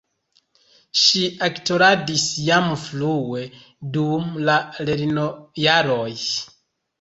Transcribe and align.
Ŝi 1.01 1.19
aktoradis 1.47 2.23
jam 2.45 2.69
frue 2.85 3.43
dum 3.99 4.33
la 4.49 4.57
lernojaroj. 4.89 6.11